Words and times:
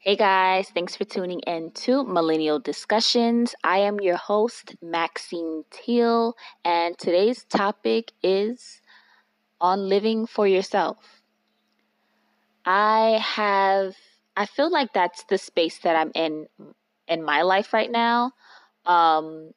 Hey 0.00 0.16
guys, 0.16 0.70
thanks 0.70 0.96
for 0.96 1.04
tuning 1.04 1.38
in 1.40 1.70
to 1.86 2.02
Millennial 2.04 2.58
Discussions. 2.58 3.54
I 3.62 3.78
am 3.78 4.00
your 4.00 4.16
host, 4.16 4.74
Maxine 4.82 5.64
Teal, 5.70 6.34
and 6.64 6.98
today's 6.98 7.44
topic 7.44 8.12
is 8.22 8.80
on 9.60 9.88
living 9.88 10.26
for 10.26 10.46
yourself. 10.48 11.22
I 12.64 13.18
have, 13.22 13.94
I 14.36 14.46
feel 14.46 14.70
like 14.70 14.92
that's 14.92 15.24
the 15.24 15.38
space 15.38 15.78
that 15.80 15.96
I'm 15.96 16.12
in 16.14 16.46
in 17.08 17.22
my 17.24 17.42
life 17.42 17.72
right 17.72 17.90
now. 17.90 18.32
Um, 18.86 19.52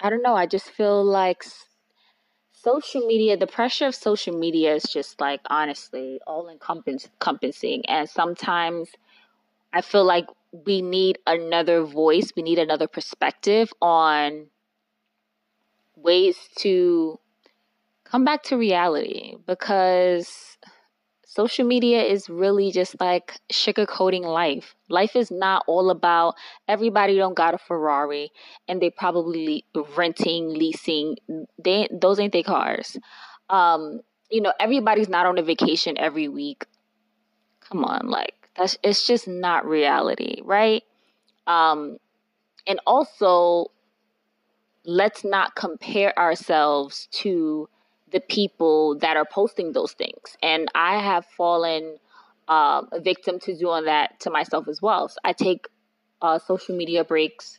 I 0.00 0.10
don't 0.10 0.22
know, 0.22 0.34
I 0.34 0.44
just 0.46 0.68
feel 0.70 1.02
like 1.02 1.44
social 2.52 3.06
media, 3.06 3.36
the 3.36 3.46
pressure 3.46 3.86
of 3.86 3.94
social 3.94 4.36
media 4.38 4.74
is 4.74 4.84
just 4.84 5.20
like 5.20 5.40
honestly 5.50 6.20
all 6.26 6.48
encompassing. 6.48 7.84
And 7.86 8.08
sometimes 8.08 8.90
I 9.72 9.80
feel 9.80 10.04
like 10.04 10.26
we 10.66 10.82
need 10.82 11.18
another 11.26 11.82
voice, 11.82 12.32
we 12.36 12.42
need 12.42 12.58
another 12.58 12.86
perspective 12.86 13.72
on 13.80 14.48
ways 15.96 16.36
to 16.58 17.18
come 18.04 18.24
back 18.24 18.42
to 18.44 18.56
reality 18.56 19.36
because 19.46 20.58
social 21.26 21.66
media 21.66 22.02
is 22.02 22.28
really 22.28 22.70
just 22.70 23.00
like 23.00 23.40
sugarcoating 23.50 24.22
life. 24.24 24.74
Life 24.90 25.16
is 25.16 25.30
not 25.30 25.64
all 25.66 25.90
about 25.90 26.34
everybody 26.68 27.16
don't 27.16 27.34
got 27.36 27.54
a 27.54 27.58
Ferrari 27.58 28.30
and 28.68 28.82
they 28.82 28.90
probably 28.90 29.64
renting, 29.96 30.50
leasing. 30.50 31.16
They 31.58 31.88
those 31.90 32.20
ain't 32.20 32.32
their 32.34 32.42
cars. 32.42 32.98
Um, 33.48 34.00
you 34.30 34.42
know, 34.42 34.52
everybody's 34.60 35.08
not 35.08 35.24
on 35.26 35.38
a 35.38 35.42
vacation 35.42 35.96
every 35.98 36.28
week. 36.28 36.66
Come 37.60 37.84
on, 37.84 38.08
like 38.08 38.41
that's 38.56 38.76
it's 38.82 39.06
just 39.06 39.26
not 39.28 39.66
reality, 39.66 40.40
right? 40.44 40.82
Um, 41.46 41.98
and 42.66 42.80
also, 42.86 43.66
let's 44.84 45.24
not 45.24 45.54
compare 45.54 46.16
ourselves 46.18 47.08
to 47.12 47.68
the 48.10 48.20
people 48.20 48.98
that 48.98 49.16
are 49.16 49.24
posting 49.24 49.72
those 49.72 49.92
things. 49.92 50.36
And 50.42 50.68
I 50.74 50.98
have 50.98 51.24
fallen 51.36 51.96
um, 52.48 52.88
a 52.92 53.00
victim 53.00 53.38
to 53.40 53.56
doing 53.56 53.84
that 53.86 54.20
to 54.20 54.30
myself 54.30 54.68
as 54.68 54.82
well. 54.82 55.08
So 55.08 55.16
I 55.24 55.32
take 55.32 55.66
uh, 56.20 56.38
social 56.38 56.76
media 56.76 57.04
breaks, 57.04 57.58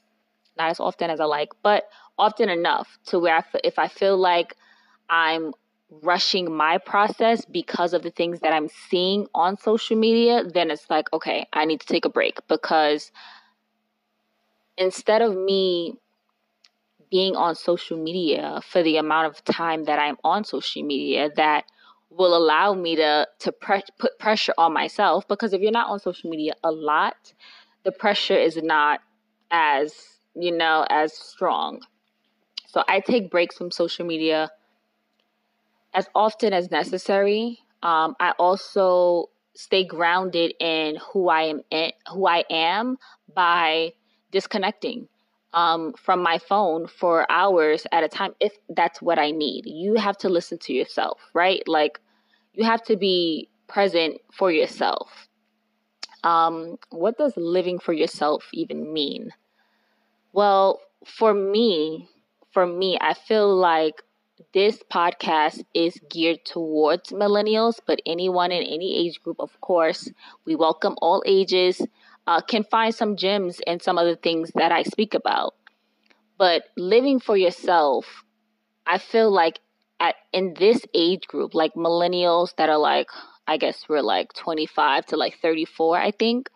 not 0.58 0.70
as 0.70 0.80
often 0.80 1.10
as 1.10 1.20
I 1.20 1.26
like, 1.26 1.50
but 1.64 1.86
often 2.18 2.50
enough 2.50 3.00
to 3.08 3.20
where 3.20 3.36
I 3.36 3.40
f- 3.40 3.62
if 3.64 3.80
I 3.80 3.88
feel 3.88 4.18
like 4.18 4.56
I'm 5.10 5.54
rushing 6.02 6.56
my 6.56 6.78
process 6.78 7.46
because 7.46 7.94
of 7.94 8.04
the 8.04 8.12
things 8.12 8.40
that 8.40 8.54
I'm 8.54 8.70
seeing 8.90 9.28
on 9.34 9.58
social 9.58 9.98
media, 9.98 10.44
then 10.44 10.72
it's 10.72 10.90
like, 10.90 11.12
okay, 11.14 11.48
I 11.54 11.66
need 11.66 11.82
to 11.82 11.88
take 11.88 12.06
a 12.06 12.10
break 12.10 12.40
because 12.48 13.12
instead 14.78 15.22
of 15.22 15.36
me 15.36 15.96
being 17.12 17.36
on 17.36 17.56
social 17.56 17.98
media 17.98 18.60
for 18.68 18.82
the 18.82 18.98
amount 18.98 19.28
of 19.28 19.44
time 19.46 19.84
that 19.86 20.00
I'm 20.00 20.18
on 20.24 20.44
social 20.44 20.84
media, 20.84 21.30
that 21.36 21.66
will 22.10 22.36
allow 22.36 22.74
me 22.74 22.96
to 22.96 23.28
to 23.40 23.52
pre- 23.52 23.84
put 24.00 24.18
pressure 24.20 24.54
on 24.58 24.74
myself 24.74 25.28
because 25.28 25.54
if 25.54 25.62
you're 25.62 25.72
not 25.72 25.90
on 25.90 26.00
social 26.00 26.30
media 26.30 26.54
a 26.64 26.72
lot, 26.72 27.34
the 27.84 27.92
pressure 27.92 28.38
is 28.38 28.58
not 28.58 29.02
as, 29.52 29.94
you 30.36 30.52
know, 30.52 30.86
as 30.90 31.14
strong. 31.14 31.82
So 32.68 32.84
I 32.88 33.00
take 33.00 33.30
breaks 33.30 33.58
from 33.58 33.72
social 33.72 34.06
media 34.06 34.50
as 35.94 36.08
often 36.16 36.54
as 36.54 36.72
necessary. 36.72 37.60
Um, 37.82 38.16
I 38.20 38.32
also 38.40 39.30
stay 39.56 39.84
grounded 39.84 40.54
in 40.60 40.98
who 41.12 41.30
I 41.30 41.44
am, 41.44 41.62
in, 41.70 41.92
who 42.12 42.28
I 42.28 42.44
am 42.50 42.98
by 43.34 43.94
disconnecting 44.32 45.08
um, 45.54 45.94
from 45.94 46.22
my 46.22 46.40
phone 46.40 46.88
for 46.88 47.32
hours 47.32 47.86
at 47.92 48.04
a 48.04 48.08
time 48.08 48.34
if 48.40 48.54
that's 48.70 49.02
what 49.02 49.20
I 49.20 49.32
need. 49.32 49.66
You 49.66 49.96
have 49.96 50.18
to 50.20 50.30
listen 50.30 50.58
to 50.60 50.74
yourself, 50.74 51.20
right? 51.34 51.62
Like 51.68 52.00
you 52.54 52.64
have 52.64 52.84
to 52.86 52.98
be 52.98 53.50
present 53.68 54.20
for 54.32 54.52
yourself. 54.52 55.28
Um, 56.24 56.78
what 56.90 57.18
does 57.18 57.34
living 57.36 57.80
for 57.80 57.94
yourself 57.94 58.48
even 58.54 58.94
mean? 58.94 59.32
Well, 60.32 60.80
for 61.06 61.34
me, 61.34 62.10
for 62.52 62.66
me, 62.66 62.98
I 63.00 63.14
feel 63.14 63.54
like 63.56 64.02
this 64.54 64.82
podcast 64.92 65.64
is 65.74 66.00
geared 66.10 66.46
towards 66.46 67.12
millennials, 67.12 67.80
but 67.86 68.02
anyone 68.06 68.52
in 68.52 68.64
any 68.64 69.06
age 69.06 69.22
group, 69.22 69.38
of 69.40 69.60
course, 69.62 70.10
we 70.46 70.56
welcome 70.56 70.96
all 71.02 71.24
ages, 71.26 71.82
uh, 72.28 72.42
can 72.42 72.64
find 72.64 72.94
some 72.94 73.16
gems 73.16 73.62
and 73.68 73.82
some 73.82 73.98
of 73.98 74.06
the 74.06 74.16
things 74.16 74.52
that 74.56 74.72
I 74.72 74.84
speak 74.84 75.14
about. 75.14 75.56
But 76.38 76.64
living 76.78 77.20
for 77.20 77.38
yourself, 77.38 78.24
I 78.86 78.98
feel 78.98 79.32
like 79.32 79.60
at 80.00 80.16
in 80.32 80.54
this 80.58 80.82
age 80.94 81.28
group, 81.28 81.54
like 81.54 81.74
millennials 81.76 82.56
that 82.58 82.70
are 82.70 82.78
like, 82.78 83.08
I 83.48 83.58
guess 83.58 83.86
we're 83.88 84.02
like 84.02 84.34
25 84.34 85.08
to 85.08 85.18
like 85.18 85.38
34, 85.42 85.98
I 85.98 86.12
think. 86.12 86.50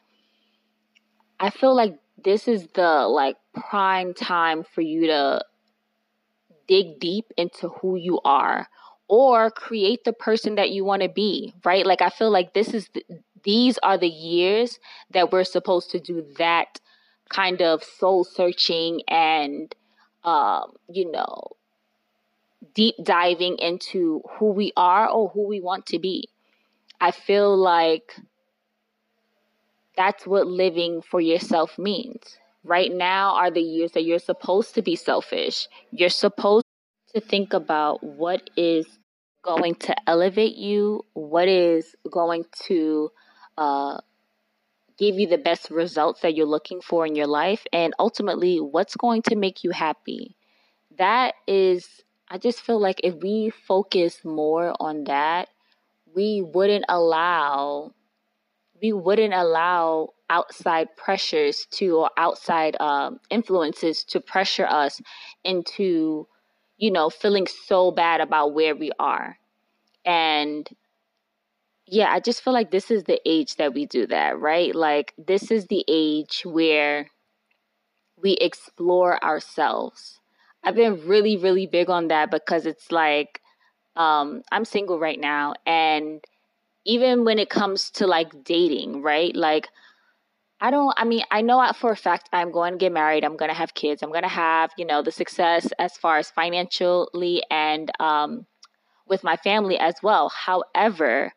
I 1.39 1.51
feel 1.51 1.75
like 1.75 1.99
this 2.23 2.47
is 2.47 2.67
the 2.73 3.07
like 3.07 3.37
prime 3.53 4.13
time 4.13 4.63
for 4.63 4.81
you 4.81 5.07
to 5.07 5.45
dig 6.67 7.00
deep 7.00 7.31
into 7.38 7.69
who 7.69 7.95
you 7.95 8.19
are 8.23 8.67
or 9.07 9.50
create 9.50 10.03
the 10.03 10.13
person 10.13 10.55
that 10.55 10.69
you 10.69 10.83
want 10.83 11.01
to 11.01 11.09
be, 11.09 11.53
right? 11.63 11.85
Like 11.85 12.01
I 12.01 12.09
feel 12.09 12.29
like 12.29 12.53
this 12.53 12.73
is 12.73 12.89
the, 12.94 13.05
these 13.44 13.78
are 13.79 13.97
the 13.97 14.09
years 14.09 14.79
that 15.11 15.31
we're 15.31 15.45
supposed 15.45 15.91
to 15.91 16.00
do 16.00 16.25
that 16.38 16.79
kind 17.29 17.61
of 17.61 17.83
soul 17.83 18.23
searching 18.23 19.01
and 19.07 19.73
um, 20.23 20.73
you 20.89 21.09
know, 21.09 21.51
deep 22.73 22.95
diving 23.01 23.57
into 23.59 24.22
who 24.38 24.51
we 24.51 24.73
are 24.75 25.07
or 25.07 25.29
who 25.29 25.47
we 25.47 25.61
want 25.61 25.85
to 25.88 26.00
be. 26.00 26.29
I 27.00 27.11
feel 27.11 27.56
like 27.56 28.16
that's 29.95 30.27
what 30.27 30.47
living 30.47 31.01
for 31.01 31.22
yourself 31.22 31.77
means. 31.79 32.38
Right 32.67 32.91
now 32.91 33.35
are 33.35 33.50
the 33.50 33.61
years 33.61 33.94
that 33.94 34.03
you're 34.03 34.19
supposed 34.19 34.75
to 34.75 34.81
be 34.81 34.97
selfish. 34.97 35.69
You're 35.91 36.09
supposed 36.09 36.66
to 37.16 37.22
think 37.22 37.53
about 37.53 38.03
what 38.03 38.50
is 38.57 38.85
going 39.41 39.75
to 39.75 39.95
elevate 40.05 40.57
you, 40.57 41.06
what 41.13 41.47
is 41.47 41.95
going 42.11 42.44
to 42.67 43.09
uh, 43.57 44.00
give 44.97 45.16
you 45.16 45.27
the 45.27 45.38
best 45.38 45.72
results 45.72 46.19
that 46.22 46.35
you're 46.35 46.45
looking 46.45 46.81
for 46.81 47.06
in 47.06 47.16
your 47.16 47.27
life, 47.27 47.63
and 47.72 47.94
ultimately, 48.00 48.57
what's 48.57 48.97
going 48.97 49.22
to 49.22 49.38
make 49.38 49.63
you 49.63 49.72
happy. 49.72 50.35
That 50.97 51.35
is, 51.47 51.88
I 52.29 52.38
just 52.38 52.59
feel 52.59 52.81
like 52.81 53.00
if 53.01 53.16
we 53.16 53.50
focus 53.50 54.25
more 54.25 54.75
on 54.81 55.06
that, 55.06 55.47
we 56.13 56.41
wouldn't 56.41 56.83
allow 56.89 57.94
we 58.81 58.94
wouldn't 58.94 59.33
allow 59.33 60.09
outside 60.29 60.95
pressures 60.97 61.67
to 61.71 61.97
or 61.97 62.11
outside 62.17 62.75
um, 62.79 63.19
influences 63.29 64.03
to 64.05 64.19
pressure 64.19 64.65
us 64.67 65.01
into 65.43 66.27
you 66.77 66.91
know 66.91 67.09
feeling 67.09 67.47
so 67.47 67.91
bad 67.91 68.21
about 68.21 68.53
where 68.53 68.75
we 68.75 68.91
are. 68.99 69.38
And 70.05 70.69
yeah 71.88 72.11
i 72.11 72.19
just 72.19 72.43
feel 72.43 72.53
like 72.53 72.71
this 72.71 72.91
is 72.91 73.03
the 73.03 73.19
age 73.25 73.55
that 73.55 73.73
we 73.73 73.85
do 73.85 74.05
that 74.07 74.38
right? 74.39 74.75
Like 74.75 75.13
this 75.17 75.51
is 75.51 75.67
the 75.67 75.83
age 75.88 76.41
where 76.45 77.09
we 78.21 78.33
explore 78.33 79.23
ourselves. 79.23 80.19
I've 80.63 80.75
been 80.75 81.07
really 81.07 81.38
really 81.38 81.67
big 81.67 81.89
on 81.89 82.07
that 82.09 82.31
because 82.31 82.65
it's 82.65 82.91
like 82.91 83.41
um 83.95 84.44
i'm 84.51 84.65
single 84.65 84.99
right 84.99 85.19
now 85.19 85.53
and 85.65 86.23
even 86.85 87.25
when 87.25 87.39
it 87.39 87.49
comes 87.49 87.91
to 87.91 88.07
like 88.07 88.44
dating, 88.44 89.03
right? 89.03 89.35
Like, 89.35 89.69
I 90.59 90.71
don't, 90.71 90.94
I 90.98 91.06
mean, 91.06 91.24
I 91.30 91.42
know 91.42 91.71
for 91.75 91.92
a 91.92 91.95
fact 91.95 92.30
I'm 92.33 92.51
going 92.51 92.74
to 92.74 92.77
get 92.77 92.92
married. 92.92 93.24
I'm 93.24 93.38
going 93.38 93.50
to 93.50 93.57
have 93.57 93.74
kids. 93.74 94.01
I'm 94.01 94.09
going 94.09 94.24
to 94.24 94.30
have, 94.30 94.71
you 94.77 94.86
know, 94.86 95.04
the 95.04 95.12
success 95.12 95.71
as 95.77 95.95
far 95.95 96.18
as 96.18 96.31
financially 96.31 97.44
and 97.51 97.92
um, 98.00 98.45
with 99.07 99.24
my 99.24 99.38
family 99.38 99.77
as 99.77 99.95
well. 100.01 100.30
However, 100.30 101.31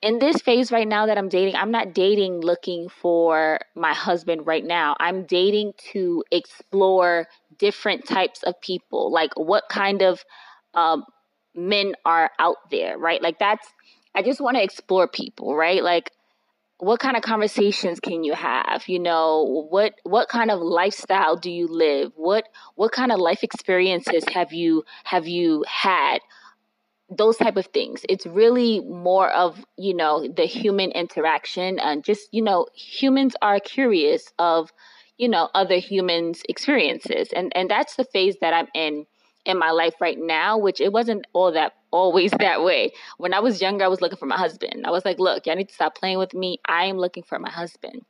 in 0.00 0.18
this 0.18 0.40
phase 0.40 0.72
right 0.72 0.88
now 0.88 1.06
that 1.06 1.18
I'm 1.18 1.28
dating, 1.28 1.54
I'm 1.54 1.70
not 1.70 1.94
dating 1.94 2.40
looking 2.40 2.88
for 2.88 3.60
my 3.76 3.92
husband 3.92 4.46
right 4.46 4.64
now. 4.64 4.96
I'm 4.98 5.24
dating 5.24 5.74
to 5.92 6.24
explore 6.30 7.28
different 7.58 8.06
types 8.06 8.42
of 8.42 8.60
people, 8.60 9.12
like 9.12 9.30
what 9.36 9.64
kind 9.68 10.02
of 10.02 10.24
um, 10.74 11.04
men 11.54 11.94
are 12.04 12.30
out 12.38 12.70
there, 12.70 12.98
right? 12.98 13.22
Like 13.22 13.38
that's 13.38 13.66
I 14.14 14.22
just 14.22 14.40
want 14.40 14.56
to 14.56 14.62
explore 14.62 15.06
people, 15.06 15.54
right? 15.54 15.82
Like 15.82 16.10
what 16.82 16.98
kind 16.98 17.16
of 17.16 17.22
conversations 17.22 18.00
can 18.00 18.24
you 18.24 18.34
have? 18.34 18.88
You 18.88 18.98
know, 18.98 19.66
what 19.70 19.94
what 20.02 20.28
kind 20.28 20.50
of 20.50 20.60
lifestyle 20.60 21.36
do 21.36 21.48
you 21.48 21.68
live? 21.68 22.10
What 22.16 22.48
what 22.74 22.90
kind 22.90 23.12
of 23.12 23.20
life 23.20 23.44
experiences 23.44 24.24
have 24.34 24.52
you 24.52 24.84
have 25.04 25.28
you 25.28 25.64
had? 25.68 26.18
those 27.14 27.36
type 27.36 27.58
of 27.58 27.66
things 27.66 28.00
it's 28.08 28.24
really 28.24 28.80
more 28.80 29.28
of 29.32 29.62
you 29.76 29.94
know 29.94 30.26
the 30.34 30.46
human 30.46 30.90
interaction 30.92 31.78
and 31.78 32.02
just 32.02 32.26
you 32.32 32.40
know 32.40 32.66
humans 32.74 33.36
are 33.42 33.60
curious 33.60 34.32
of 34.38 34.72
you 35.18 35.28
know 35.28 35.50
other 35.52 35.74
humans 35.74 36.40
experiences 36.48 37.28
and 37.36 37.52
and 37.54 37.68
that's 37.68 37.96
the 37.96 38.04
phase 38.04 38.36
that 38.40 38.54
i'm 38.54 38.68
in 38.74 39.04
in 39.44 39.58
my 39.58 39.70
life 39.70 39.94
right 40.00 40.18
now 40.18 40.56
which 40.56 40.80
it 40.80 40.92
wasn't 40.92 41.26
all 41.32 41.52
that 41.52 41.74
always 41.90 42.30
that 42.38 42.62
way 42.62 42.92
when 43.18 43.34
i 43.34 43.40
was 43.40 43.60
younger 43.60 43.84
i 43.84 43.88
was 43.88 44.00
looking 44.00 44.18
for 44.18 44.26
my 44.26 44.36
husband 44.36 44.86
i 44.86 44.90
was 44.90 45.04
like 45.04 45.18
look 45.18 45.46
y'all 45.46 45.56
need 45.56 45.68
to 45.68 45.74
stop 45.74 45.96
playing 45.96 46.18
with 46.18 46.34
me 46.34 46.60
i 46.68 46.84
am 46.84 46.98
looking 46.98 47.22
for 47.22 47.38
my 47.38 47.50
husband 47.50 48.02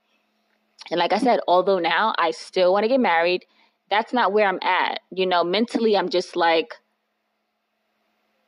and 0.91 0.99
like 0.99 1.13
i 1.13 1.19
said 1.19 1.41
although 1.49 1.79
now 1.79 2.15
i 2.19 2.31
still 2.31 2.73
want 2.73 2.85
to 2.85 2.89
get 2.89 3.01
married 3.01 3.45
that's 3.91 4.13
not 4.13 4.33
where 4.33 4.49
i'm 4.49 4.61
at 4.63 5.01
you 5.11 5.27
know 5.27 5.43
mentally 5.45 5.97
i'm 5.97 6.09
just 6.09 6.37
like 6.37 6.75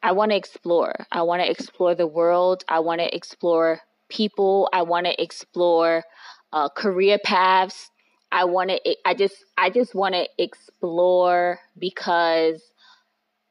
I 0.04 0.12
want 0.12 0.32
to 0.32 0.36
explore. 0.36 1.06
I 1.10 1.22
want 1.22 1.40
to 1.40 1.50
explore 1.50 1.94
the 1.94 2.06
world. 2.06 2.62
I 2.68 2.80
want 2.80 3.00
to 3.00 3.16
explore 3.16 3.80
people. 4.10 4.68
I 4.70 4.82
want 4.82 5.06
to 5.06 5.20
explore 5.20 6.04
uh, 6.52 6.68
career 6.68 7.18
paths. 7.24 7.90
I 8.30 8.44
want 8.44 8.68
to. 8.68 8.96
I 9.06 9.14
just. 9.14 9.46
I 9.56 9.70
just 9.70 9.94
want 9.94 10.14
to 10.14 10.28
explore 10.36 11.58
because 11.78 12.62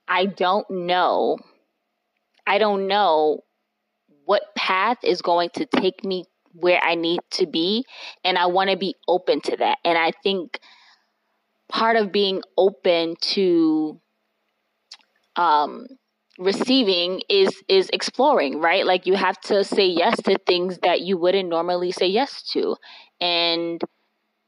I 0.07 0.25
don't 0.27 0.69
know. 0.69 1.39
I 2.45 2.57
don't 2.57 2.88
know 2.88 3.41
what 4.25 4.55
path 4.55 4.97
is 5.03 5.21
going 5.21 5.50
to 5.55 5.65
take 5.65 6.03
me 6.03 6.25
where 6.53 6.81
I 6.83 6.95
need 6.95 7.21
to 7.31 7.47
be, 7.47 7.85
and 8.23 8.38
I 8.38 8.47
want 8.47 8.69
to 8.69 8.77
be 8.77 8.95
open 9.07 9.41
to 9.41 9.57
that. 9.57 9.79
And 9.85 9.97
I 9.97 10.11
think 10.23 10.59
part 11.69 11.95
of 11.97 12.11
being 12.11 12.41
open 12.57 13.15
to 13.21 14.00
um 15.35 15.85
receiving 16.39 17.21
is 17.29 17.50
is 17.67 17.89
exploring 17.94 18.59
right 18.59 18.85
like 18.85 19.05
you 19.05 19.13
have 19.15 19.39
to 19.39 19.63
say 19.63 19.85
yes 19.85 20.19
to 20.23 20.35
things 20.47 20.79
that 20.79 21.01
you 21.01 21.17
wouldn't 21.17 21.47
normally 21.47 21.91
say 21.91 22.07
yes 22.07 22.41
to 22.41 22.75
and 23.21 23.81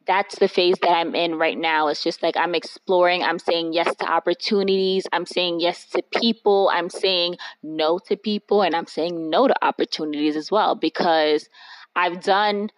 that's 0.07 0.40
the 0.40 0.48
phase 0.48 0.75
that 0.81 0.92
I'm 0.92 1.16
in 1.16 1.36
right 1.38 1.57
now. 1.57 1.88
It's 1.88 2.04
just 2.04 2.22
like 2.22 2.38
I'm 2.38 2.56
exploring, 2.56 3.24
I'm 3.24 3.40
saying 3.40 3.74
yes 3.74 3.96
to 3.98 4.12
opportunities, 4.12 5.06
I'm 5.12 5.25
saying 5.25 5.60
yes 5.60 5.88
to 5.90 6.04
people, 6.19 6.69
I'm 6.74 6.90
saying 6.90 7.38
no 7.63 8.00
to 8.07 8.16
people, 8.16 8.62
and 8.62 8.75
I'm 8.75 8.88
saying 8.88 9.30
no 9.30 9.48
to 9.48 9.66
opportunities 9.66 10.36
as 10.36 10.52
well 10.52 10.75
because 10.75 11.50
I've 11.96 12.22
done 12.22 12.69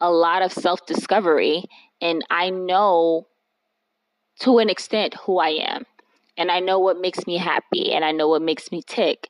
a 0.00 0.10
lot 0.10 0.42
of 0.42 0.52
self 0.52 0.84
discovery 0.86 1.64
and 2.00 2.24
I 2.30 2.50
know 2.50 3.26
to 4.40 4.58
an 4.58 4.68
extent 4.68 5.14
who 5.24 5.38
I 5.38 5.48
am 5.48 5.86
and 6.36 6.50
I 6.50 6.60
know 6.60 6.78
what 6.78 7.00
makes 7.00 7.26
me 7.26 7.38
happy 7.38 7.92
and 7.92 8.04
I 8.04 8.12
know 8.12 8.28
what 8.28 8.42
makes 8.42 8.70
me 8.70 8.82
tick. 8.86 9.28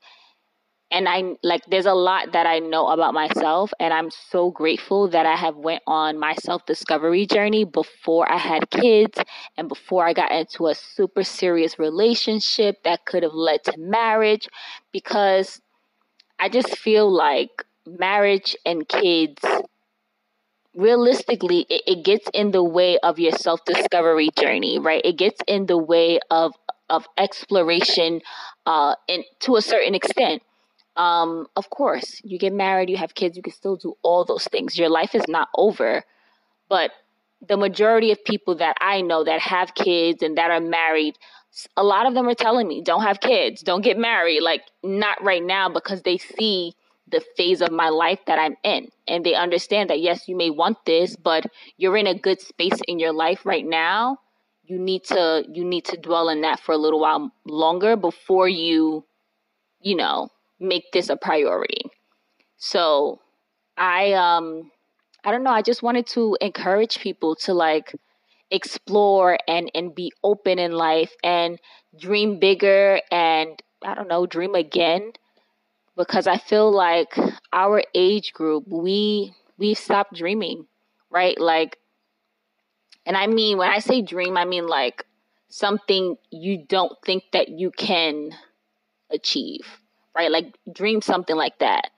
And 0.90 1.08
I 1.08 1.34
like 1.42 1.62
there's 1.66 1.86
a 1.86 1.94
lot 1.94 2.32
that 2.32 2.46
I 2.46 2.60
know 2.60 2.88
about 2.88 3.12
myself 3.12 3.72
and 3.80 3.92
I'm 3.92 4.10
so 4.10 4.50
grateful 4.50 5.08
that 5.08 5.26
I 5.26 5.34
have 5.34 5.56
went 5.56 5.82
on 5.86 6.18
my 6.18 6.34
self-discovery 6.34 7.26
journey 7.26 7.64
before 7.64 8.30
I 8.30 8.38
had 8.38 8.70
kids 8.70 9.18
and 9.56 9.68
before 9.68 10.06
I 10.06 10.12
got 10.12 10.30
into 10.30 10.68
a 10.68 10.74
super 10.74 11.24
serious 11.24 11.78
relationship 11.78 12.84
that 12.84 13.04
could 13.04 13.24
have 13.24 13.34
led 13.34 13.64
to 13.64 13.74
marriage 13.78 14.48
because 14.92 15.60
I 16.38 16.48
just 16.48 16.78
feel 16.78 17.12
like 17.12 17.64
marriage 17.84 18.56
and 18.64 18.88
kids 18.88 19.42
realistically 20.74 21.66
it, 21.68 21.82
it, 21.86 22.04
gets 22.04 22.28
in 22.34 22.50
the 22.50 22.62
way 22.62 22.98
of 22.98 23.18
your 23.18 23.32
self-discovery 23.32 24.28
journey 24.38 24.78
right 24.78 25.00
it 25.04 25.16
gets 25.16 25.40
in 25.46 25.66
the 25.66 25.78
way 25.78 26.20
of 26.30 26.52
of 26.88 27.06
exploration 27.16 28.20
uh, 28.66 28.94
and 29.08 29.24
to 29.40 29.56
a 29.56 29.62
certain 29.62 29.94
extent. 29.94 30.42
Um, 30.96 31.46
of 31.56 31.70
course, 31.70 32.20
you 32.25 32.38
get 32.38 32.52
married, 32.52 32.90
you 32.90 32.96
have 32.96 33.14
kids, 33.14 33.37
you 33.37 33.43
can 33.43 33.52
still 33.52 33.76
do 33.76 33.94
all 34.02 34.25
those 34.25 34.44
things. 34.44 34.78
Your 34.78 34.88
life 34.88 35.14
is 35.14 35.28
not 35.28 35.48
over. 35.56 36.04
But 36.69 36.90
the 37.46 37.56
majority 37.56 38.12
of 38.12 38.25
people 38.25 38.56
that 38.56 38.76
I 38.81 39.02
know 39.02 39.25
that 39.25 39.40
have 39.40 39.75
kids 39.75 40.22
and 40.22 40.38
that 40.38 40.50
are 40.50 40.60
married, 40.60 41.16
a 41.76 41.84
lot 41.84 42.06
of 42.06 42.14
them 42.14 42.26
are 42.28 42.34
telling 42.34 42.66
me, 42.66 42.82
don't 42.82 43.02
have 43.02 43.20
kids, 43.20 43.62
don't 43.62 43.82
get 43.82 43.98
married. 43.98 44.40
Like, 44.40 44.62
not 44.82 45.22
right 45.22 45.43
now 45.44 45.69
because 45.69 46.02
they 46.02 46.19
see 46.19 46.75
the 47.08 47.22
phase 47.37 47.60
of 47.60 47.70
my 47.70 47.90
life 47.90 48.19
that 48.26 48.38
I'm 48.38 48.56
in. 48.64 48.88
And 49.06 49.25
they 49.25 49.34
understand 49.34 49.90
that, 49.90 50.00
yes, 50.00 50.28
you 50.28 50.37
may 50.37 50.50
want 50.50 50.78
this, 50.87 51.14
but 51.14 51.46
you're 51.76 51.96
in 51.96 52.06
a 52.06 52.19
good 52.19 52.40
space 52.40 52.81
in 52.88 52.98
your 52.98 53.12
life 53.12 53.44
right 53.44 53.64
now 53.66 54.19
you 54.66 54.78
need 54.78 55.04
to 55.04 55.44
you 55.52 55.64
need 55.64 55.84
to 55.84 55.96
dwell 55.96 56.28
in 56.28 56.40
that 56.43 56.60
for 56.60 56.72
a 56.72 56.78
little 56.78 57.00
while 57.00 57.31
longer 57.46 57.96
before 57.96 58.48
you 58.48 59.04
you 59.81 59.96
know 59.96 60.28
make 60.61 60.93
this 60.93 61.08
a 61.08 61.17
priority. 61.17 61.82
So 62.58 63.20
i 63.79 64.12
um 64.14 64.70
i 65.25 65.31
don't 65.31 65.43
know 65.43 65.50
i 65.50 65.61
just 65.61 65.82
wanted 65.82 66.06
to 66.06 66.37
encourage 66.41 66.99
people 66.99 67.37
to 67.37 67.53
like 67.53 67.94
explore 68.50 69.38
and 69.47 69.70
and 69.75 69.94
be 69.94 70.11
open 70.25 70.58
in 70.58 70.73
life 70.73 71.12
and 71.23 71.58
dream 71.99 72.38
bigger 72.38 73.00
and 73.11 73.62
i 73.85 73.94
don't 73.94 74.08
know 74.08 74.26
dream 74.26 74.55
again. 74.55 75.12
Because 75.97 76.26
i 76.26 76.38
feel 76.38 76.70
like 76.70 77.17
our 77.53 77.82
age 77.94 78.32
group 78.32 78.64
we 78.69 79.35
we've 79.58 79.79
stopped 79.79 80.14
dreaming 80.14 80.67
right? 81.11 81.41
Like 81.41 81.79
and 83.05 83.17
I 83.17 83.26
mean, 83.26 83.58
when 83.58 83.70
I 83.70 83.79
say 83.79 84.03
dream, 84.03 84.37
I 84.37 84.44
mean 84.44 84.67
like 84.67 85.05
something 85.49 86.17
you 86.31 86.64
don't 86.69 86.93
think 87.05 87.25
that 87.32 87.49
you 87.49 87.70
can 87.70 88.31
achieve, 89.11 89.67
right? 90.16 90.30
Like 90.30 90.56
dream 90.72 91.02
something 91.02 91.36
like 91.36 91.58
that. 91.58 91.90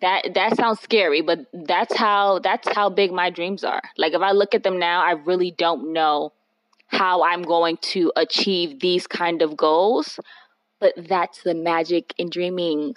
That 0.00 0.34
that 0.34 0.56
sounds 0.56 0.80
scary, 0.80 1.22
but 1.22 1.40
that's 1.52 1.96
how 1.96 2.38
that's 2.38 2.68
how 2.72 2.88
big 2.88 3.12
my 3.12 3.30
dreams 3.30 3.64
are. 3.64 3.82
Like 3.96 4.12
if 4.12 4.22
I 4.22 4.30
look 4.30 4.54
at 4.54 4.62
them 4.62 4.78
now, 4.78 5.02
I 5.02 5.12
really 5.12 5.50
don't 5.50 5.92
know 5.92 6.32
how 6.88 7.22
I'm 7.22 7.42
going 7.42 7.78
to 7.78 8.12
achieve 8.16 8.80
these 8.80 9.06
kind 9.06 9.42
of 9.42 9.56
goals, 9.56 10.20
but 10.80 10.94
that's 10.96 11.42
the 11.42 11.54
magic 11.54 12.14
in 12.18 12.30
dreaming, 12.30 12.94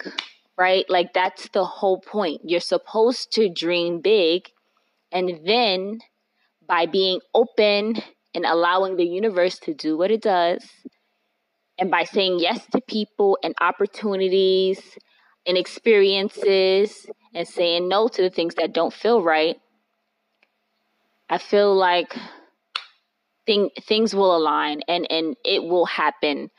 right? 0.58 0.88
Like 0.88 1.12
that's 1.12 1.48
the 1.50 1.64
whole 1.64 1.98
point. 2.00 2.42
You're 2.44 2.60
supposed 2.60 3.32
to 3.34 3.48
dream 3.48 4.00
big 4.00 4.48
and 5.12 5.40
then 5.46 6.00
by 6.66 6.86
being 6.86 7.20
open 7.34 8.02
and 8.34 8.46
allowing 8.46 8.96
the 8.96 9.06
universe 9.06 9.58
to 9.60 9.74
do 9.74 9.96
what 9.96 10.10
it 10.10 10.22
does, 10.22 10.64
and 11.78 11.90
by 11.90 12.04
saying 12.04 12.38
yes 12.38 12.64
to 12.72 12.80
people 12.80 13.38
and 13.42 13.54
opportunities 13.60 14.80
and 15.46 15.56
experiences 15.56 17.06
and 17.34 17.48
saying 17.48 17.88
no 17.88 18.08
to 18.08 18.22
the 18.22 18.30
things 18.30 18.54
that 18.56 18.72
don't 18.72 18.92
feel 18.92 19.22
right, 19.22 19.56
I 21.28 21.38
feel 21.38 21.74
like 21.74 22.16
thing, 23.46 23.70
things 23.82 24.14
will 24.14 24.36
align 24.36 24.82
and, 24.86 25.10
and 25.10 25.36
it 25.44 25.62
will 25.62 25.86
happen 25.86 26.50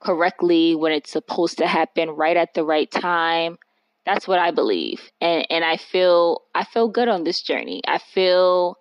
correctly 0.00 0.74
when 0.74 0.92
it's 0.92 1.10
supposed 1.10 1.58
to 1.58 1.66
happen 1.66 2.10
right 2.10 2.36
at 2.36 2.54
the 2.54 2.64
right 2.64 2.90
time. 2.90 3.58
That's 4.04 4.28
what 4.28 4.38
I 4.38 4.50
believe. 4.50 5.10
And 5.20 5.46
and 5.48 5.64
I 5.64 5.78
feel 5.78 6.42
I 6.54 6.64
feel 6.64 6.88
good 6.88 7.08
on 7.08 7.24
this 7.24 7.40
journey. 7.40 7.80
I 7.88 7.96
feel 7.96 8.76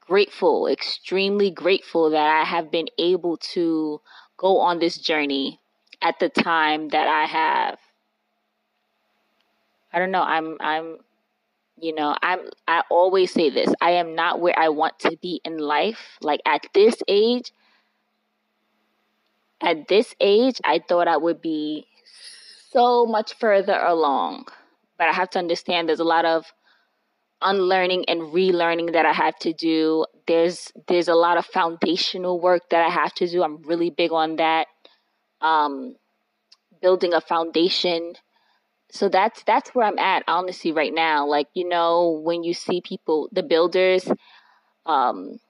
grateful, 0.00 0.68
extremely 0.68 1.50
grateful 1.50 2.10
that 2.10 2.26
I 2.26 2.44
have 2.44 2.70
been 2.70 2.88
able 2.98 3.36
to 3.54 4.00
go 4.36 4.60
on 4.60 4.78
this 4.78 4.98
journey 4.98 5.60
at 6.02 6.18
the 6.18 6.28
time 6.28 6.88
that 6.90 7.08
I 7.08 7.24
have. 7.24 7.78
I 9.92 9.98
don't 9.98 10.10
know, 10.10 10.22
I'm 10.22 10.56
I'm 10.60 10.98
you 11.78 11.94
know, 11.94 12.16
I'm 12.22 12.40
I 12.66 12.82
always 12.90 13.32
say 13.32 13.50
this. 13.50 13.72
I 13.80 13.92
am 13.92 14.14
not 14.14 14.40
where 14.40 14.58
I 14.58 14.70
want 14.70 14.98
to 15.00 15.16
be 15.20 15.40
in 15.44 15.58
life. 15.58 16.18
Like 16.22 16.40
at 16.46 16.66
this 16.72 16.96
age, 17.06 17.52
at 19.60 19.88
this 19.88 20.14
age, 20.20 20.60
I 20.64 20.80
thought 20.86 21.08
I 21.08 21.16
would 21.16 21.42
be 21.42 21.86
so 22.70 23.06
much 23.06 23.34
further 23.34 23.78
along. 23.78 24.46
But 24.98 25.08
I 25.08 25.12
have 25.12 25.30
to 25.30 25.38
understand 25.38 25.88
there's 25.88 26.00
a 26.00 26.04
lot 26.04 26.24
of 26.24 26.52
unlearning 27.42 28.04
and 28.08 28.20
relearning 28.22 28.92
that 28.92 29.06
I 29.06 29.12
have 29.12 29.38
to 29.40 29.52
do. 29.52 30.06
There's 30.26 30.72
there's 30.88 31.08
a 31.08 31.14
lot 31.14 31.38
of 31.38 31.46
foundational 31.46 32.40
work 32.40 32.70
that 32.70 32.84
I 32.84 32.90
have 32.90 33.14
to 33.14 33.26
do. 33.28 33.42
I'm 33.42 33.62
really 33.62 33.90
big 33.90 34.12
on 34.12 34.36
that. 34.36 34.66
Um, 35.40 35.96
building 36.80 37.14
a 37.14 37.20
foundation. 37.20 38.14
So 38.90 39.08
that's 39.08 39.42
that's 39.44 39.70
where 39.70 39.86
I'm 39.86 39.98
at 39.98 40.24
honestly 40.28 40.72
right 40.72 40.94
now. 40.94 41.26
Like, 41.26 41.48
you 41.54 41.68
know, 41.68 42.20
when 42.24 42.44
you 42.44 42.54
see 42.54 42.80
people 42.80 43.28
the 43.32 43.42
builders 43.42 44.08
um 44.86 45.40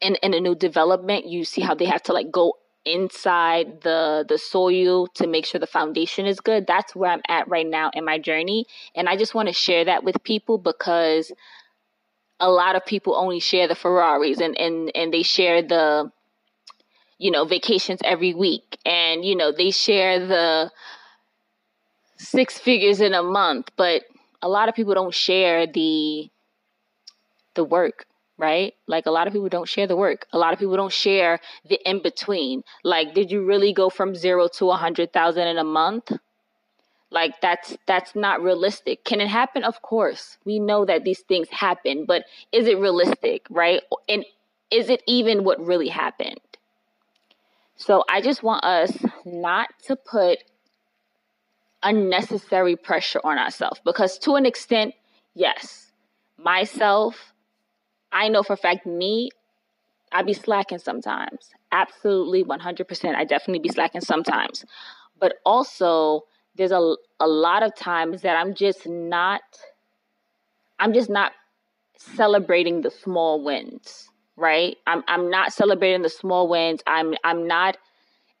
in, 0.00 0.16
in 0.16 0.34
a 0.34 0.40
new 0.40 0.54
development, 0.54 1.26
you 1.26 1.44
see 1.44 1.62
how 1.62 1.74
they 1.74 1.86
have 1.86 2.02
to 2.04 2.12
like 2.12 2.30
go 2.30 2.54
inside 2.84 3.80
the 3.82 4.24
the 4.28 4.38
soil 4.38 5.06
to 5.08 5.26
make 5.26 5.46
sure 5.46 5.58
the 5.58 5.66
foundation 5.66 6.26
is 6.26 6.40
good. 6.40 6.66
That's 6.66 6.94
where 6.94 7.10
i'm 7.10 7.22
at 7.28 7.48
right 7.48 7.66
now 7.66 7.90
in 7.94 8.04
my 8.04 8.18
journey. 8.18 8.66
And 8.94 9.08
i 9.08 9.16
just 9.16 9.34
want 9.34 9.48
to 9.48 9.54
share 9.54 9.84
that 9.86 10.04
with 10.04 10.22
people 10.22 10.58
because 10.58 11.32
a 12.40 12.50
lot 12.50 12.76
of 12.76 12.84
people 12.84 13.14
only 13.14 13.40
share 13.40 13.68
the 13.68 13.74
ferraris 13.74 14.40
and 14.40 14.58
and 14.58 14.92
and 14.94 15.14
they 15.14 15.22
share 15.22 15.62
the 15.62 16.10
you 17.18 17.30
know, 17.30 17.44
vacations 17.44 18.00
every 18.04 18.34
week. 18.34 18.78
And, 18.84 19.24
you 19.24 19.36
know, 19.36 19.52
they 19.52 19.70
share 19.70 20.26
the 20.26 20.70
six 22.16 22.58
figures 22.58 23.00
in 23.00 23.14
a 23.14 23.22
month, 23.22 23.70
but 23.76 24.02
a 24.42 24.48
lot 24.48 24.68
of 24.68 24.74
people 24.74 24.94
don't 24.94 25.14
share 25.14 25.66
the 25.66 26.30
the 27.54 27.64
work, 27.64 28.04
right? 28.36 28.74
Like 28.86 29.06
a 29.06 29.10
lot 29.10 29.26
of 29.26 29.32
people 29.32 29.48
don't 29.48 29.68
share 29.68 29.86
the 29.86 29.96
work. 29.96 30.26
A 30.32 30.38
lot 30.38 30.52
of 30.52 30.58
people 30.58 30.76
don't 30.76 30.92
share 30.92 31.40
the 31.68 31.78
in 31.88 32.02
between. 32.02 32.64
Like, 32.82 33.14
did 33.14 33.30
you 33.30 33.44
really 33.44 33.72
go 33.72 33.90
from 33.90 34.14
zero 34.14 34.48
to 34.58 34.70
a 34.70 34.76
hundred 34.76 35.12
thousand 35.12 35.48
in 35.48 35.58
a 35.58 35.64
month? 35.64 36.10
Like 37.10 37.40
that's 37.40 37.76
that's 37.86 38.16
not 38.16 38.42
realistic. 38.42 39.04
Can 39.04 39.20
it 39.20 39.28
happen? 39.28 39.62
Of 39.62 39.82
course. 39.82 40.36
We 40.44 40.58
know 40.58 40.84
that 40.84 41.04
these 41.04 41.20
things 41.20 41.48
happen, 41.48 42.06
but 42.06 42.24
is 42.50 42.66
it 42.66 42.78
realistic, 42.78 43.46
right? 43.50 43.82
And 44.08 44.24
is 44.70 44.90
it 44.90 45.02
even 45.06 45.44
what 45.44 45.64
really 45.64 45.88
happened? 45.88 46.40
So 47.76 48.04
I 48.08 48.20
just 48.20 48.42
want 48.42 48.64
us 48.64 48.96
not 49.24 49.68
to 49.84 49.94
put 49.94 50.38
unnecessary 51.82 52.74
pressure 52.76 53.20
on 53.22 53.38
ourselves 53.38 53.80
because 53.84 54.18
to 54.18 54.34
an 54.34 54.46
extent, 54.46 54.94
yes, 55.34 55.92
myself, 56.38 57.33
I 58.14 58.28
know 58.28 58.42
for 58.42 58.54
a 58.54 58.56
fact 58.56 58.86
me, 58.86 59.30
I 60.12 60.22
be 60.22 60.32
slacking 60.32 60.78
sometimes. 60.78 61.50
Absolutely 61.72 62.44
100%. 62.44 63.14
I 63.14 63.24
definitely 63.24 63.58
be 63.58 63.68
slacking 63.68 64.00
sometimes. 64.00 64.64
But 65.18 65.34
also 65.44 66.22
there's 66.54 66.70
a, 66.70 66.94
a 67.20 67.26
lot 67.26 67.64
of 67.64 67.74
times 67.74 68.22
that 68.22 68.36
I'm 68.36 68.54
just 68.54 68.86
not 68.86 69.42
I'm 70.78 70.92
just 70.92 71.10
not 71.10 71.32
celebrating 71.96 72.82
the 72.82 72.90
small 72.90 73.42
wins, 73.42 74.08
right? 74.36 74.76
I'm 74.86 75.02
I'm 75.08 75.30
not 75.30 75.52
celebrating 75.52 76.02
the 76.02 76.10
small 76.10 76.48
wins. 76.48 76.80
I'm 76.86 77.14
I'm 77.24 77.46
not 77.46 77.76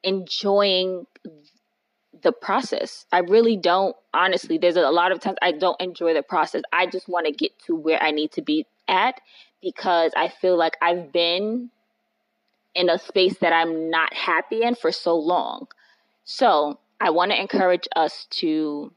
enjoying 0.02 1.06
the 2.22 2.32
process. 2.32 3.06
I 3.12 3.18
really 3.18 3.56
don't 3.56 3.96
honestly. 4.12 4.58
There's 4.58 4.76
a 4.76 4.90
lot 4.90 5.12
of 5.12 5.20
times 5.20 5.38
I 5.42 5.52
don't 5.52 5.80
enjoy 5.80 6.14
the 6.14 6.22
process. 6.22 6.62
I 6.72 6.86
just 6.86 7.08
want 7.08 7.26
to 7.26 7.32
get 7.32 7.52
to 7.66 7.74
where 7.74 8.02
I 8.02 8.10
need 8.10 8.32
to 8.32 8.42
be 8.42 8.66
at 8.88 9.20
because 9.64 10.12
I 10.16 10.28
feel 10.28 10.58
like 10.58 10.76
I've 10.82 11.12
been 11.12 11.70
in 12.74 12.90
a 12.90 12.98
space 12.98 13.38
that 13.38 13.52
I'm 13.52 13.90
not 13.90 14.12
happy 14.14 14.62
in 14.62 14.76
for 14.76 14.92
so 14.92 15.16
long. 15.16 15.68
So, 16.24 16.78
I 17.00 17.10
want 17.10 17.32
to 17.32 17.40
encourage 17.40 17.88
us 17.96 18.26
to 18.40 18.92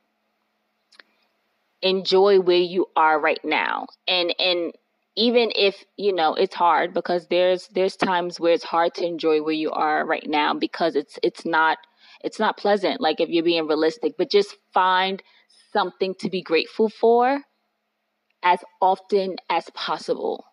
enjoy 1.81 2.39
where 2.39 2.57
you 2.57 2.87
are 2.95 3.19
right 3.19 3.43
now. 3.43 3.87
And 4.07 4.33
and 4.39 4.73
even 5.15 5.51
if, 5.55 5.83
you 5.97 6.13
know, 6.13 6.35
it's 6.35 6.55
hard 6.55 6.93
because 6.93 7.27
there's 7.27 7.67
there's 7.69 7.95
times 7.95 8.39
where 8.39 8.53
it's 8.53 8.63
hard 8.63 8.93
to 8.95 9.05
enjoy 9.05 9.41
where 9.41 9.53
you 9.53 9.71
are 9.71 10.05
right 10.05 10.27
now 10.27 10.53
because 10.53 10.95
it's 10.95 11.19
it's 11.23 11.45
not 11.45 11.79
it's 12.23 12.39
not 12.39 12.57
pleasant 12.57 13.01
like 13.01 13.19
if 13.19 13.29
you're 13.29 13.43
being 13.43 13.67
realistic, 13.67 14.15
but 14.17 14.31
just 14.31 14.55
find 14.73 15.23
something 15.73 16.15
to 16.15 16.29
be 16.29 16.41
grateful 16.41 16.89
for 16.89 17.41
as 18.43 18.59
often 18.81 19.37
as 19.49 19.69
possible. 19.73 20.45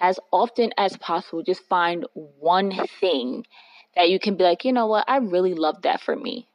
As 0.00 0.18
often 0.32 0.72
as 0.76 0.96
possible, 0.96 1.42
just 1.42 1.62
find 1.68 2.06
one 2.14 2.72
thing 3.00 3.46
that 3.96 4.10
you 4.10 4.18
can 4.18 4.36
be 4.36 4.44
like, 4.44 4.64
you 4.64 4.72
know 4.72 4.86
what, 4.86 5.04
I 5.08 5.18
really 5.18 5.54
love 5.54 5.82
that 5.82 6.00
for 6.00 6.16
me. 6.16 6.48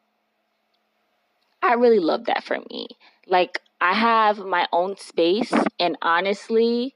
I 1.62 1.74
really 1.74 2.00
love 2.00 2.26
that 2.26 2.44
for 2.44 2.58
me. 2.70 2.88
Like, 3.28 3.60
I 3.82 3.94
have 3.94 4.40
my 4.40 4.68
own 4.72 4.98
space, 4.98 5.54
and 5.80 5.98
honestly, 6.02 6.96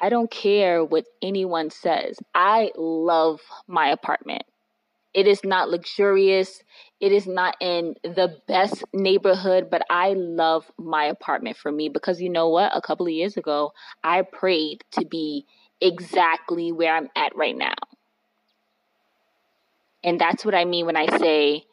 I 0.00 0.08
don't 0.08 0.30
care 0.30 0.84
what 0.84 1.04
anyone 1.22 1.70
says. 1.70 2.18
I 2.34 2.72
love 2.76 3.40
my 3.66 3.88
apartment. 3.88 4.42
It 5.12 5.26
is 5.26 5.42
not 5.44 5.68
luxurious. 5.68 6.62
It 7.00 7.12
is 7.12 7.26
not 7.26 7.56
in 7.60 7.94
the 8.04 8.36
best 8.46 8.84
neighborhood, 8.92 9.68
but 9.70 9.82
I 9.90 10.14
love 10.16 10.70
my 10.78 11.04
apartment 11.06 11.56
for 11.56 11.72
me 11.72 11.88
because 11.88 12.20
you 12.20 12.28
know 12.28 12.48
what? 12.48 12.76
A 12.76 12.80
couple 12.80 13.06
of 13.06 13.12
years 13.12 13.36
ago, 13.36 13.72
I 14.04 14.22
prayed 14.22 14.84
to 14.92 15.04
be 15.04 15.46
exactly 15.80 16.72
where 16.72 16.94
I'm 16.94 17.08
at 17.16 17.34
right 17.34 17.56
now. 17.56 17.74
And 20.04 20.20
that's 20.20 20.44
what 20.44 20.54
I 20.54 20.64
mean 20.64 20.86
when 20.86 20.96
I 20.96 21.18
say 21.18 21.64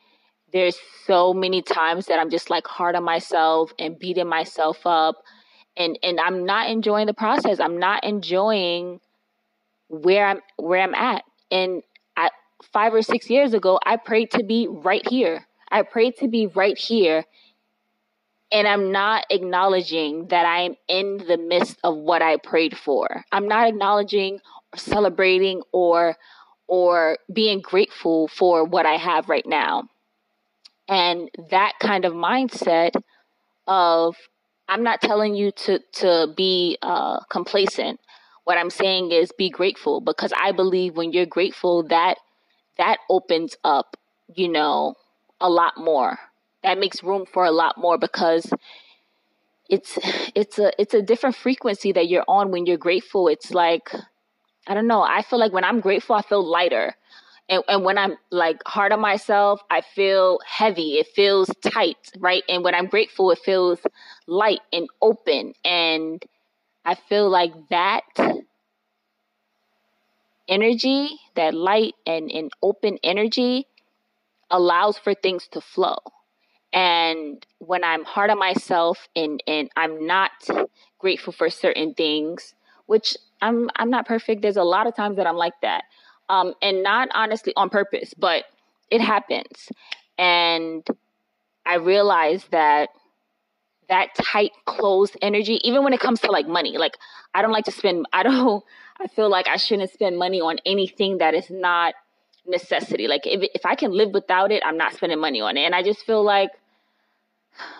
there's 0.51 0.77
so 1.05 1.33
many 1.33 1.61
times 1.61 2.07
that 2.07 2.19
I'm 2.19 2.29
just 2.29 2.49
like 2.49 2.65
hard 2.67 2.95
on 2.95 3.03
myself 3.03 3.71
and 3.77 3.99
beating 3.99 4.27
myself 4.27 4.79
up 4.85 5.17
and 5.77 5.97
and 6.03 6.19
I'm 6.19 6.45
not 6.45 6.69
enjoying 6.69 7.07
the 7.07 7.13
process. 7.13 7.59
I'm 7.59 7.77
not 7.77 8.03
enjoying 8.03 8.99
where 9.89 10.25
I'm 10.25 10.39
where 10.57 10.81
I'm 10.81 10.95
at. 10.95 11.23
And 11.51 11.83
I 12.61 12.65
5 12.71 12.93
or 12.93 13.01
6 13.01 13.29
years 13.29 13.53
ago, 13.53 13.79
I 13.85 13.97
prayed 13.97 14.31
to 14.31 14.43
be 14.43 14.67
right 14.67 15.07
here. 15.07 15.47
I 15.71 15.81
prayed 15.83 16.17
to 16.17 16.27
be 16.27 16.47
right 16.47 16.77
here. 16.77 17.25
And 18.51 18.67
I'm 18.67 18.91
not 18.91 19.25
acknowledging 19.29 20.27
that 20.29 20.45
I'm 20.45 20.75
in 20.87 21.17
the 21.27 21.37
midst 21.37 21.77
of 21.83 21.97
what 21.97 22.21
I 22.21 22.37
prayed 22.37 22.77
for. 22.77 23.25
I'm 23.31 23.47
not 23.47 23.67
acknowledging 23.67 24.39
or 24.73 24.77
celebrating 24.77 25.61
or 25.71 26.15
or 26.67 27.17
being 27.31 27.61
grateful 27.61 28.27
for 28.27 28.63
what 28.63 28.85
I 28.85 28.97
have 28.97 29.29
right 29.29 29.45
now. 29.45 29.87
And 30.89 31.29
that 31.49 31.73
kind 31.79 32.05
of 32.05 32.13
mindset 32.13 32.91
of, 33.67 34.15
I'm 34.67 34.83
not 34.83 35.01
telling 35.01 35.35
you 35.35 35.51
to, 35.51 35.79
to 35.93 36.33
be 36.35 36.77
uh, 36.81 37.19
complacent. 37.29 37.99
What 38.43 38.57
I'm 38.57 38.69
saying 38.69 39.11
is 39.11 39.31
be 39.37 39.49
grateful 39.49 40.01
because 40.01 40.33
I 40.37 40.51
believe 40.51 40.97
when 40.97 41.13
you're 41.13 41.25
grateful, 41.25 41.83
that 41.83 42.17
that 42.77 42.99
opens 43.09 43.55
up, 43.63 43.97
you 44.33 44.49
know, 44.49 44.95
a 45.39 45.49
lot 45.49 45.73
more. 45.77 46.19
That 46.63 46.79
makes 46.79 47.03
room 47.03 47.25
for 47.31 47.45
a 47.45 47.51
lot 47.51 47.77
more 47.77 47.97
because 47.97 48.51
it's 49.69 49.97
it's 50.35 50.59
a 50.59 50.71
it's 50.81 50.93
a 50.93 51.01
different 51.01 51.35
frequency 51.35 51.91
that 51.91 52.07
you're 52.07 52.25
on 52.27 52.51
when 52.51 52.65
you're 52.65 52.77
grateful. 52.77 53.27
It's 53.27 53.51
like 53.51 53.91
I 54.67 54.73
don't 54.73 54.87
know. 54.87 55.01
I 55.01 55.21
feel 55.23 55.39
like 55.39 55.53
when 55.53 55.63
I'm 55.63 55.79
grateful, 55.79 56.15
I 56.15 56.21
feel 56.21 56.43
lighter. 56.45 56.95
And, 57.49 57.63
and 57.69 57.85
when 57.85 57.97
I'm 57.97 58.17
like 58.31 58.61
hard 58.65 58.91
on 58.91 58.99
myself, 58.99 59.61
I 59.71 59.81
feel 59.81 60.39
heavy. 60.45 60.95
It 60.95 61.07
feels 61.15 61.49
tight, 61.61 62.11
right? 62.19 62.43
And 62.49 62.63
when 62.63 62.75
I'm 62.75 62.87
grateful, 62.87 63.31
it 63.31 63.39
feels 63.39 63.79
light 64.27 64.59
and 64.73 64.87
open. 65.01 65.53
And 65.63 66.21
I 66.85 66.95
feel 66.95 67.29
like 67.29 67.53
that 67.69 68.01
energy, 70.47 71.09
that 71.35 71.53
light 71.53 71.93
and, 72.05 72.31
and 72.31 72.51
open 72.61 72.97
energy 73.03 73.67
allows 74.49 74.97
for 74.97 75.13
things 75.13 75.47
to 75.49 75.61
flow. 75.61 75.97
And 76.73 77.45
when 77.59 77.83
I'm 77.83 78.03
hard 78.03 78.29
on 78.29 78.39
myself 78.39 79.07
and, 79.15 79.41
and 79.47 79.69
I'm 79.75 80.05
not 80.05 80.31
grateful 80.99 81.33
for 81.33 81.49
certain 81.49 81.93
things, 81.93 82.53
which 82.85 83.15
I'm 83.41 83.69
I'm 83.75 83.89
not 83.89 84.07
perfect. 84.07 84.41
There's 84.41 84.57
a 84.57 84.63
lot 84.63 84.87
of 84.87 84.95
times 84.95 85.17
that 85.17 85.27
I'm 85.27 85.35
like 85.35 85.53
that 85.61 85.83
um, 86.29 86.53
and 86.61 86.83
not 86.83 87.09
honestly 87.13 87.53
on 87.55 87.69
purpose, 87.69 88.13
but 88.17 88.45
it 88.89 89.01
happens. 89.01 89.69
And 90.17 90.85
I 91.65 91.75
realized 91.75 92.51
that 92.51 92.89
that 93.89 94.09
tight, 94.15 94.51
closed 94.65 95.15
energy, 95.21 95.59
even 95.67 95.83
when 95.83 95.93
it 95.93 95.99
comes 95.99 96.19
to 96.21 96.31
like 96.31 96.47
money, 96.47 96.77
like 96.77 96.97
I 97.33 97.41
don't 97.41 97.51
like 97.51 97.65
to 97.65 97.71
spend, 97.71 98.05
I 98.13 98.23
don't, 98.23 98.63
I 98.99 99.07
feel 99.07 99.29
like 99.29 99.47
I 99.47 99.57
shouldn't 99.57 99.91
spend 99.91 100.17
money 100.17 100.41
on 100.41 100.57
anything 100.65 101.19
that 101.19 101.33
is 101.33 101.49
not 101.49 101.93
necessity. 102.45 103.07
Like 103.07 103.25
if, 103.25 103.49
if 103.53 103.65
I 103.65 103.75
can 103.75 103.91
live 103.91 104.11
without 104.11 104.51
it, 104.51 104.63
I'm 104.65 104.77
not 104.77 104.93
spending 104.93 105.19
money 105.19 105.41
on 105.41 105.57
it. 105.57 105.61
And 105.61 105.75
I 105.75 105.83
just 105.83 106.05
feel 106.05 106.23
like 106.23 106.49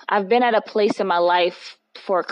I've 0.08 0.28
been 0.28 0.44
at 0.44 0.54
a 0.54 0.62
place 0.62 1.00
in 1.00 1.08
my 1.08 1.18
life 1.18 1.78
for 2.06 2.22
a 2.22 2.26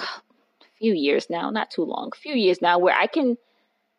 few 0.78 0.94
years 0.94 1.30
now, 1.30 1.50
not 1.50 1.72
too 1.72 1.84
long, 1.84 2.12
a 2.14 2.18
few 2.18 2.36
years 2.36 2.62
now, 2.62 2.80
where 2.80 2.96
I 2.96 3.08
can 3.08 3.38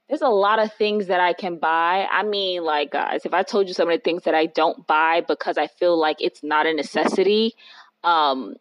there's 0.09 0.23
a 0.23 0.29
lot 0.29 0.61
of 0.61 0.73
things 0.75 1.09
that 1.09 1.21
I 1.21 1.33
can 1.33 1.59
buy. 1.59 2.07
I 2.11 2.23
mean, 2.23 2.63
like, 2.63 2.93
guys, 2.93 3.27
if 3.27 3.35
I 3.35 3.43
told 3.43 3.67
you 3.67 3.75
some 3.75 3.91
of 3.91 3.99
the 3.99 4.03
things 4.03 4.23
that 4.23 4.35
I 4.35 4.47
don't 4.47 4.87
buy 4.87 5.23
because 5.27 5.59
I 5.59 5.67
feel 5.67 5.99
like 5.99 6.19
it's 6.21 6.45
not 6.45 6.67
a 6.67 6.73
necessity, 6.73 7.55
um, 8.05 8.55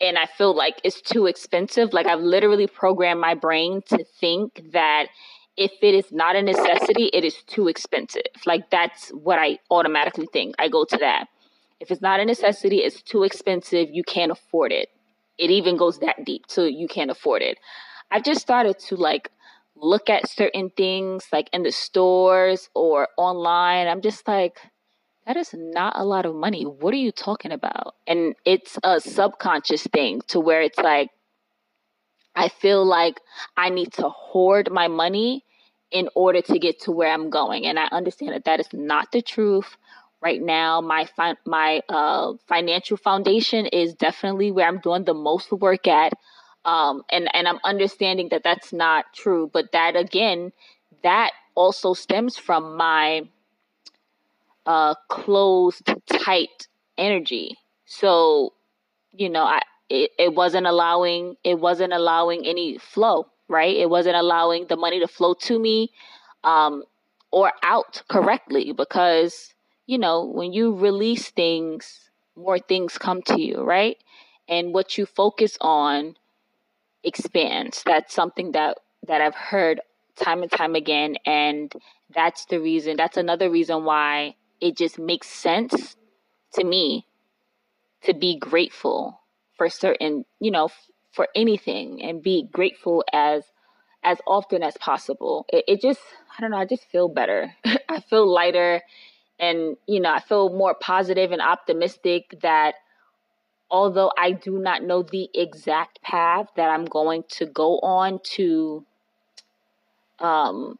and 0.00 0.18
I 0.18 0.26
feel 0.26 0.54
like 0.54 0.80
it's 0.84 1.00
too 1.00 1.26
expensive, 1.26 1.92
like, 1.92 2.06
I've 2.06 2.20
literally 2.20 2.66
programmed 2.66 3.20
my 3.20 3.34
brain 3.34 3.82
to 3.88 4.04
think 4.20 4.70
that 4.72 5.08
if 5.56 5.72
it 5.82 5.94
is 5.94 6.12
not 6.12 6.36
a 6.36 6.42
necessity, 6.42 7.10
it 7.12 7.24
is 7.24 7.42
too 7.46 7.66
expensive. 7.66 8.22
Like, 8.46 8.70
that's 8.70 9.10
what 9.10 9.38
I 9.38 9.58
automatically 9.70 10.28
think. 10.32 10.54
I 10.58 10.68
go 10.68 10.84
to 10.84 10.96
that. 10.98 11.26
If 11.80 11.90
it's 11.90 12.00
not 12.00 12.20
a 12.20 12.24
necessity, 12.24 12.78
it's 12.78 13.02
too 13.02 13.24
expensive, 13.24 13.88
you 13.90 14.04
can't 14.04 14.30
afford 14.30 14.72
it. 14.72 14.88
It 15.36 15.50
even 15.50 15.76
goes 15.76 15.98
that 15.98 16.24
deep, 16.24 16.44
so 16.48 16.64
you 16.64 16.88
can't 16.88 17.10
afford 17.10 17.42
it. 17.42 17.58
I've 18.10 18.24
just 18.24 18.40
started 18.40 18.78
to 18.88 18.96
like 18.96 19.30
look 19.76 20.08
at 20.08 20.28
certain 20.28 20.70
things 20.70 21.26
like 21.32 21.48
in 21.52 21.62
the 21.62 21.72
stores 21.72 22.68
or 22.74 23.08
online, 23.16 23.86
I'm 23.86 24.00
just 24.00 24.26
like, 24.26 24.58
that 25.28 25.36
is 25.36 25.54
not 25.54 25.92
a 25.94 26.04
lot 26.04 26.24
of 26.24 26.34
money. 26.34 26.64
What 26.64 26.94
are 26.94 26.96
you 26.96 27.12
talking 27.12 27.52
about? 27.52 27.94
And 28.06 28.34
it's 28.46 28.78
a 28.82 28.98
subconscious 28.98 29.82
thing 29.82 30.22
to 30.28 30.40
where 30.40 30.62
it's 30.62 30.78
like, 30.78 31.10
I 32.34 32.48
feel 32.48 32.82
like 32.82 33.20
I 33.54 33.68
need 33.68 33.92
to 33.94 34.08
hoard 34.08 34.70
my 34.72 34.88
money 34.88 35.44
in 35.90 36.08
order 36.14 36.40
to 36.40 36.58
get 36.58 36.80
to 36.82 36.92
where 36.92 37.12
I'm 37.12 37.28
going. 37.28 37.66
And 37.66 37.78
I 37.78 37.88
understand 37.92 38.32
that 38.32 38.46
that 38.46 38.58
is 38.58 38.72
not 38.72 39.12
the 39.12 39.20
truth. 39.20 39.76
Right 40.22 40.40
now, 40.40 40.80
my 40.80 41.04
fi- 41.04 41.36
my 41.44 41.82
uh, 41.90 42.32
financial 42.46 42.96
foundation 42.96 43.66
is 43.66 43.94
definitely 43.94 44.50
where 44.50 44.66
I'm 44.66 44.80
doing 44.80 45.04
the 45.04 45.14
most 45.14 45.52
work 45.52 45.86
at, 45.86 46.14
um, 46.64 47.04
and 47.08 47.28
and 47.36 47.46
I'm 47.46 47.60
understanding 47.62 48.30
that 48.30 48.42
that's 48.42 48.72
not 48.72 49.04
true. 49.14 49.48
But 49.52 49.70
that 49.72 49.94
again, 49.94 50.52
that 51.04 51.30
also 51.54 51.94
stems 51.94 52.36
from 52.36 52.76
my 52.76 53.28
uh, 54.68 54.94
closed, 55.10 55.90
tight 56.06 56.68
energy. 56.98 57.58
So, 57.86 58.54
you 59.12 59.30
know, 59.30 59.44
I 59.44 59.62
it, 59.90 60.12
it 60.18 60.34
wasn't 60.34 60.66
allowing 60.68 61.36
it 61.44 61.58
wasn't 61.58 61.94
allowing 61.94 62.46
any 62.46 62.78
flow 62.78 63.28
right? 63.50 63.76
It 63.76 63.88
wasn't 63.90 64.16
allowing 64.16 64.66
the 64.66 64.76
money 64.76 65.00
to 65.00 65.08
flow 65.08 65.34
to 65.34 65.58
me 65.58 65.90
um, 66.44 66.84
or 67.30 67.52
out 67.62 68.02
correctly 68.08 68.72
because 68.72 69.54
you 69.86 69.98
know 69.98 70.24
when 70.24 70.52
you 70.52 70.74
release 70.76 71.30
things 71.30 72.10
more 72.36 72.58
things 72.58 72.98
come 72.98 73.22
to 73.22 73.40
you 73.40 73.62
right? 73.62 73.96
And 74.48 74.74
what 74.74 74.98
you 74.98 75.06
focus 75.06 75.58
on 75.60 76.16
expands. 77.04 77.82
That's 77.84 78.14
something 78.14 78.52
that 78.52 78.78
that 79.06 79.20
i've 79.20 79.34
heard 79.34 79.80
time 80.16 80.42
and 80.42 80.50
time 80.50 80.74
again 80.74 81.16
and 81.24 81.72
that's 82.14 82.44
the 82.46 82.60
reason 82.60 82.96
that's 82.96 83.16
another 83.16 83.50
reason 83.50 83.84
why 83.84 84.34
it 84.60 84.76
just 84.76 84.98
makes 84.98 85.28
sense 85.28 85.96
to 86.54 86.64
me 86.64 87.06
to 88.02 88.14
be 88.14 88.38
grateful 88.38 89.20
for 89.56 89.68
certain, 89.68 90.24
you 90.40 90.50
know, 90.50 90.68
for 91.12 91.28
anything 91.34 92.02
and 92.02 92.22
be 92.22 92.48
grateful 92.52 93.04
as 93.12 93.44
as 94.04 94.18
often 94.26 94.62
as 94.62 94.76
possible. 94.76 95.44
It, 95.52 95.64
it 95.66 95.82
just, 95.82 96.00
I 96.36 96.40
don't 96.40 96.52
know, 96.52 96.56
I 96.58 96.64
just 96.64 96.84
feel 96.84 97.08
better. 97.08 97.52
I 97.88 98.00
feel 98.00 98.32
lighter 98.32 98.82
and, 99.40 99.76
you 99.86 100.00
know, 100.00 100.12
I 100.12 100.20
feel 100.20 100.50
more 100.50 100.74
positive 100.74 101.32
and 101.32 101.42
optimistic 101.42 102.38
that 102.42 102.76
although 103.70 104.12
I 104.16 104.32
do 104.32 104.58
not 104.58 104.82
know 104.82 105.02
the 105.02 105.28
exact 105.34 106.00
path 106.02 106.46
that 106.56 106.70
I'm 106.70 106.84
going 106.84 107.24
to 107.30 107.46
go 107.46 107.78
on 107.80 108.20
to 108.36 108.84
um 110.20 110.78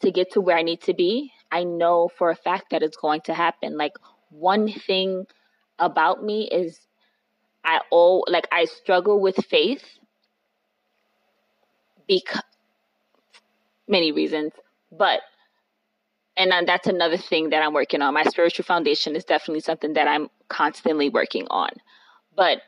to 0.00 0.10
get 0.10 0.32
to 0.32 0.40
where 0.40 0.56
I 0.56 0.62
need 0.62 0.82
to 0.82 0.94
be, 0.94 1.32
I 1.50 1.64
know 1.64 2.10
for 2.16 2.30
a 2.30 2.36
fact 2.36 2.70
that 2.70 2.82
it's 2.82 2.96
going 2.96 3.22
to 3.22 3.34
happen. 3.34 3.76
Like 3.76 3.94
one 4.30 4.70
thing 4.70 5.26
about 5.78 6.22
me 6.22 6.48
is 6.50 6.80
I 7.64 7.80
all 7.90 8.24
like 8.28 8.48
I 8.52 8.64
struggle 8.64 9.20
with 9.20 9.36
faith 9.46 9.84
because 12.06 12.42
many 13.86 14.12
reasons, 14.12 14.52
but 14.90 15.20
and 16.36 16.52
uh, 16.52 16.62
that's 16.66 16.86
another 16.86 17.16
thing 17.16 17.50
that 17.50 17.62
I'm 17.62 17.74
working 17.74 18.00
on. 18.00 18.14
My 18.14 18.24
spiritual 18.24 18.64
foundation 18.64 19.16
is 19.16 19.24
definitely 19.24 19.60
something 19.60 19.94
that 19.94 20.06
I'm 20.06 20.28
constantly 20.48 21.08
working 21.08 21.46
on. 21.50 21.70
But 22.36 22.62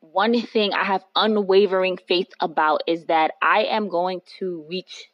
one 0.00 0.40
thing 0.40 0.72
I 0.72 0.84
have 0.84 1.04
unwavering 1.16 1.98
faith 2.06 2.28
about 2.40 2.82
is 2.86 3.06
that 3.06 3.32
I 3.42 3.64
am 3.64 3.88
going 3.88 4.20
to 4.38 4.64
reach 4.68 5.08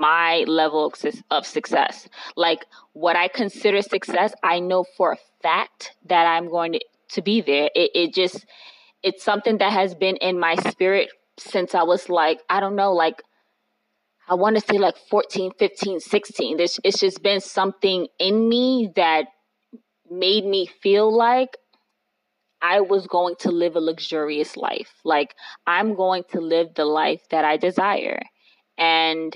my 0.00 0.44
level 0.48 0.92
of 1.30 1.46
success. 1.46 2.08
Like 2.34 2.66
what 2.94 3.14
I 3.14 3.28
consider 3.28 3.82
success, 3.82 4.32
I 4.42 4.58
know 4.58 4.84
for 4.96 5.12
a 5.12 5.18
fact 5.42 5.92
that 6.06 6.26
I'm 6.26 6.48
going 6.48 6.72
to 6.72 6.80
to 7.12 7.22
be 7.22 7.40
there. 7.40 7.70
It, 7.74 7.90
it 7.94 8.14
just, 8.14 8.46
it's 9.02 9.22
something 9.22 9.58
that 9.58 9.72
has 9.72 9.94
been 9.94 10.16
in 10.16 10.38
my 10.38 10.56
spirit 10.56 11.10
since 11.38 11.74
I 11.74 11.82
was 11.82 12.08
like, 12.08 12.40
I 12.48 12.60
don't 12.60 12.76
know, 12.76 12.92
like, 12.92 13.22
I 14.28 14.34
want 14.34 14.56
to 14.56 14.60
say 14.60 14.78
like 14.78 14.96
14, 14.96 15.52
15, 15.58 16.00
16. 16.00 16.56
This, 16.56 16.78
it's 16.84 17.00
just 17.00 17.22
been 17.22 17.40
something 17.40 18.06
in 18.18 18.48
me 18.48 18.92
that 18.94 19.26
made 20.08 20.44
me 20.44 20.66
feel 20.66 21.14
like 21.14 21.56
I 22.62 22.80
was 22.80 23.06
going 23.06 23.36
to 23.40 23.50
live 23.50 23.74
a 23.74 23.80
luxurious 23.80 24.56
life. 24.56 24.92
Like, 25.04 25.34
I'm 25.66 25.94
going 25.94 26.24
to 26.30 26.40
live 26.40 26.74
the 26.74 26.84
life 26.84 27.22
that 27.30 27.44
I 27.44 27.56
desire. 27.56 28.20
And 28.78 29.34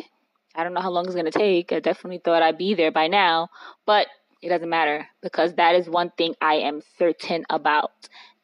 I 0.54 0.64
don't 0.64 0.74
know 0.74 0.80
how 0.80 0.90
long 0.90 1.06
it's 1.06 1.14
going 1.14 1.30
to 1.30 1.30
take. 1.30 1.72
I 1.72 1.80
definitely 1.80 2.20
thought 2.24 2.42
I'd 2.42 2.58
be 2.58 2.74
there 2.74 2.92
by 2.92 3.08
now. 3.08 3.48
But 3.86 4.06
it 4.42 4.50
doesn't 4.50 4.68
matter 4.68 5.08
because 5.22 5.54
that 5.54 5.74
is 5.74 5.88
one 5.88 6.10
thing 6.16 6.34
I 6.40 6.56
am 6.56 6.82
certain 6.98 7.44
about. 7.48 7.92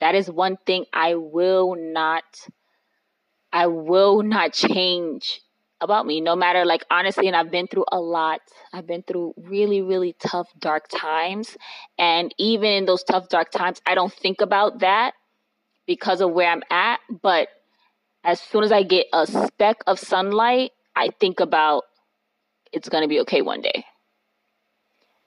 That 0.00 0.14
is 0.14 0.30
one 0.30 0.56
thing 0.66 0.86
I 0.92 1.14
will 1.14 1.76
not 1.76 2.24
I 3.52 3.66
will 3.66 4.22
not 4.22 4.52
change 4.52 5.42
about 5.80 6.06
me 6.06 6.20
no 6.20 6.36
matter 6.36 6.64
like 6.64 6.84
honestly 6.90 7.26
and 7.26 7.36
I've 7.36 7.50
been 7.50 7.66
through 7.66 7.84
a 7.92 8.00
lot. 8.00 8.40
I've 8.72 8.86
been 8.86 9.02
through 9.02 9.34
really 9.36 9.82
really 9.82 10.14
tough 10.18 10.48
dark 10.58 10.88
times 10.88 11.56
and 11.98 12.34
even 12.38 12.70
in 12.70 12.84
those 12.86 13.02
tough 13.02 13.28
dark 13.28 13.50
times 13.50 13.82
I 13.86 13.94
don't 13.94 14.12
think 14.12 14.40
about 14.40 14.80
that 14.80 15.12
because 15.86 16.20
of 16.20 16.30
where 16.30 16.48
I'm 16.48 16.62
at, 16.70 17.00
but 17.22 17.48
as 18.24 18.40
soon 18.40 18.64
as 18.64 18.72
I 18.72 18.84
get 18.84 19.06
a 19.12 19.26
speck 19.26 19.78
of 19.86 19.98
sunlight, 19.98 20.70
I 20.94 21.10
think 21.18 21.40
about 21.40 21.84
it's 22.72 22.88
going 22.88 23.02
to 23.02 23.08
be 23.08 23.20
okay 23.20 23.42
one 23.42 23.60
day 23.60 23.84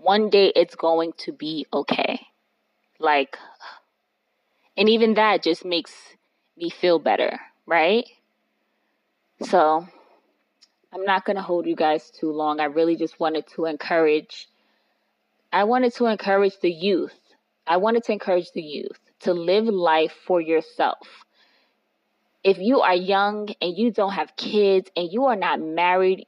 one 0.03 0.29
day 0.29 0.51
it's 0.55 0.75
going 0.75 1.13
to 1.17 1.31
be 1.31 1.65
okay. 1.73 2.19
Like, 2.99 3.37
and 4.77 4.89
even 4.89 5.15
that 5.15 5.41
just 5.41 5.63
makes 5.63 5.93
me 6.57 6.69
feel 6.69 6.99
better, 6.99 7.39
right? 7.65 8.05
So, 9.41 9.87
I'm 10.91 11.05
not 11.05 11.25
going 11.25 11.37
to 11.37 11.41
hold 11.41 11.65
you 11.65 11.75
guys 11.75 12.11
too 12.11 12.31
long. 12.31 12.59
I 12.59 12.65
really 12.65 12.95
just 12.95 13.19
wanted 13.19 13.47
to 13.55 13.65
encourage 13.65 14.47
I 15.51 15.65
wanted 15.65 15.93
to 15.95 16.07
encourage 16.07 16.59
the 16.61 16.71
youth. 16.71 17.13
I 17.67 17.77
wanted 17.77 18.03
to 18.05 18.11
encourage 18.11 18.51
the 18.53 18.61
youth 18.61 18.99
to 19.19 19.33
live 19.33 19.65
life 19.65 20.13
for 20.25 20.41
yourself. 20.41 21.07
If 22.43 22.57
you 22.57 22.81
are 22.81 22.95
young 22.95 23.49
and 23.61 23.77
you 23.77 23.91
don't 23.91 24.13
have 24.13 24.35
kids 24.35 24.89
and 24.97 25.11
you 25.11 25.25
are 25.25 25.35
not 25.35 25.61
married, 25.61 26.25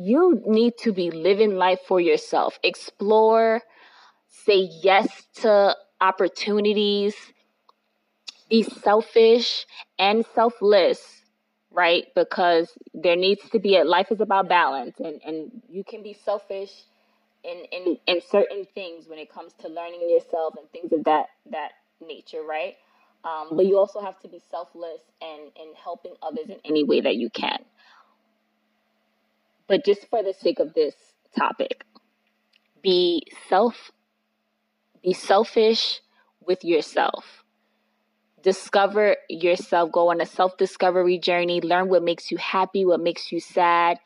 you 0.00 0.42
need 0.46 0.78
to 0.78 0.92
be 0.92 1.10
living 1.10 1.56
life 1.56 1.80
for 1.86 2.00
yourself. 2.00 2.58
Explore, 2.64 3.60
say 4.28 4.70
yes 4.82 5.08
to 5.34 5.76
opportunities, 6.00 7.14
be 8.48 8.62
selfish 8.62 9.66
and 9.98 10.24
selfless, 10.34 11.22
right? 11.70 12.06
Because 12.14 12.72
there 12.94 13.14
needs 13.14 13.46
to 13.50 13.58
be 13.58 13.76
a 13.76 13.84
life 13.84 14.10
is 14.10 14.22
about 14.22 14.48
balance 14.48 14.98
and, 15.00 15.20
and 15.24 15.50
you 15.68 15.84
can 15.84 16.02
be 16.02 16.14
selfish 16.14 16.72
in, 17.44 17.64
in, 17.70 17.98
in 18.06 18.20
certain 18.30 18.66
things 18.74 19.06
when 19.06 19.18
it 19.18 19.30
comes 19.30 19.52
to 19.60 19.68
learning 19.68 20.08
yourself 20.08 20.54
and 20.58 20.70
things 20.70 20.92
of 20.92 21.04
that 21.04 21.26
that 21.50 21.72
nature, 22.00 22.42
right? 22.42 22.76
Um, 23.22 23.48
but 23.52 23.66
you 23.66 23.76
also 23.76 24.00
have 24.00 24.18
to 24.20 24.28
be 24.28 24.40
selfless 24.50 25.02
and, 25.20 25.42
and 25.60 25.76
helping 25.76 26.14
others 26.22 26.48
in 26.48 26.56
any 26.64 26.84
way 26.84 27.02
that 27.02 27.16
you 27.16 27.28
can. 27.28 27.58
But 29.70 29.84
just 29.84 30.08
for 30.10 30.20
the 30.20 30.32
sake 30.32 30.58
of 30.58 30.74
this 30.74 30.96
topic, 31.38 31.84
be 32.82 33.22
self 33.48 33.92
be 35.00 35.12
selfish 35.12 36.00
with 36.44 36.64
yourself. 36.64 37.44
Discover 38.42 39.14
yourself, 39.28 39.92
go 39.92 40.10
on 40.10 40.20
a 40.20 40.26
self-discovery 40.26 41.20
journey, 41.20 41.60
learn 41.60 41.88
what 41.88 42.02
makes 42.02 42.32
you 42.32 42.36
happy, 42.36 42.84
what 42.84 42.98
makes 42.98 43.30
you 43.30 43.38
sad, 43.38 43.98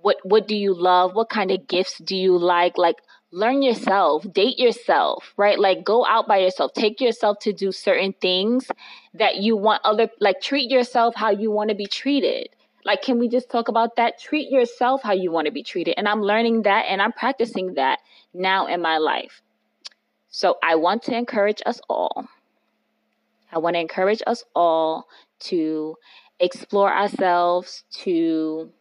what 0.00 0.18
what 0.22 0.46
do 0.46 0.54
you 0.56 0.72
love, 0.72 1.16
what 1.16 1.28
kind 1.28 1.50
of 1.50 1.66
gifts 1.66 1.98
do 1.98 2.14
you 2.14 2.38
like? 2.38 2.78
Like 2.78 2.98
learn 3.32 3.60
yourself, 3.60 4.24
date 4.32 4.60
yourself, 4.60 5.34
right? 5.36 5.58
Like 5.58 5.82
go 5.82 6.06
out 6.06 6.28
by 6.28 6.36
yourself, 6.38 6.74
take 6.74 7.00
yourself 7.00 7.40
to 7.40 7.52
do 7.52 7.72
certain 7.72 8.12
things 8.20 8.68
that 9.14 9.38
you 9.38 9.56
want 9.56 9.82
other 9.84 10.10
like 10.20 10.40
treat 10.40 10.70
yourself 10.70 11.16
how 11.16 11.30
you 11.30 11.50
want 11.50 11.70
to 11.70 11.74
be 11.74 11.86
treated. 11.86 12.50
Like, 12.88 13.02
can 13.02 13.18
we 13.18 13.28
just 13.28 13.50
talk 13.50 13.68
about 13.68 13.96
that? 13.96 14.18
Treat 14.18 14.50
yourself 14.50 15.02
how 15.02 15.12
you 15.12 15.30
want 15.30 15.44
to 15.44 15.52
be 15.52 15.62
treated. 15.62 15.92
And 15.98 16.08
I'm 16.08 16.22
learning 16.22 16.62
that 16.62 16.86
and 16.88 17.02
I'm 17.02 17.12
practicing 17.12 17.74
that 17.74 17.98
now 18.32 18.66
in 18.66 18.80
my 18.80 18.96
life. 18.96 19.42
So 20.30 20.56
I 20.62 20.76
want 20.76 21.02
to 21.02 21.14
encourage 21.14 21.60
us 21.66 21.82
all. 21.90 22.26
I 23.52 23.58
want 23.58 23.74
to 23.74 23.80
encourage 23.80 24.22
us 24.26 24.42
all 24.56 25.06
to 25.40 25.96
explore 26.40 26.90
ourselves, 26.90 27.84
to 28.04 28.72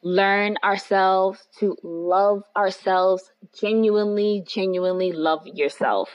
learn 0.00 0.56
ourselves, 0.64 1.46
to 1.58 1.76
love 1.82 2.44
ourselves, 2.56 3.32
genuinely, 3.52 4.44
genuinely 4.48 5.12
love 5.12 5.46
yourself, 5.46 6.08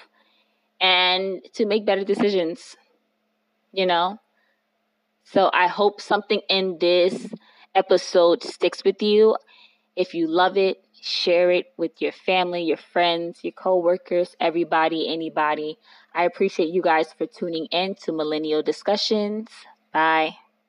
and 0.82 1.40
to 1.54 1.68
make 1.68 1.86
better 1.86 2.04
decisions. 2.04 2.76
You 3.74 3.86
know, 3.86 4.20
so 5.32 5.50
I 5.54 5.68
hope 5.68 6.02
something 6.02 6.42
in 6.50 6.78
this 6.80 7.28
episode 7.76 8.44
sticks 8.44 8.84
with 8.84 9.02
you. 9.02 9.38
If 9.96 10.14
you 10.14 10.28
love 10.28 10.58
it, 10.58 10.84
share 10.94 11.52
it 11.52 11.68
with 11.78 12.02
your 12.02 12.12
family, 12.12 12.64
your 12.64 12.78
friends, 12.78 13.40
your 13.44 13.54
coworkers, 13.54 14.36
everybody, 14.40 15.12
anybody. 15.12 15.78
I 16.14 16.24
appreciate 16.26 16.70
you 16.70 16.82
guys 16.82 17.14
for 17.14 17.26
tuning 17.28 17.66
in 17.72 17.96
to 18.04 18.12
Millennial 18.12 18.64
Discussions. 18.64 19.50
Bye. 19.94 20.38